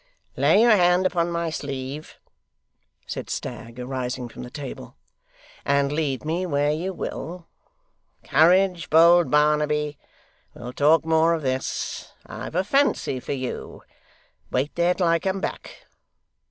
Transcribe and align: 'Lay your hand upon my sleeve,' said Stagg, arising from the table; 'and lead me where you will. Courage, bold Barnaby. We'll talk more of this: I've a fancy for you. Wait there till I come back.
'Lay 0.35 0.61
your 0.61 0.71
hand 0.75 1.05
upon 1.05 1.29
my 1.31 1.51
sleeve,' 1.51 2.15
said 3.05 3.29
Stagg, 3.29 3.79
arising 3.79 4.29
from 4.29 4.41
the 4.41 4.49
table; 4.49 4.95
'and 5.63 5.91
lead 5.91 6.25
me 6.25 6.43
where 6.47 6.71
you 6.71 6.91
will. 6.91 7.45
Courage, 8.23 8.89
bold 8.89 9.29
Barnaby. 9.29 9.99
We'll 10.55 10.73
talk 10.73 11.05
more 11.05 11.35
of 11.35 11.43
this: 11.43 12.13
I've 12.25 12.55
a 12.55 12.63
fancy 12.63 13.19
for 13.19 13.33
you. 13.33 13.83
Wait 14.49 14.73
there 14.73 14.95
till 14.95 15.05
I 15.07 15.19
come 15.19 15.39
back. 15.39 15.85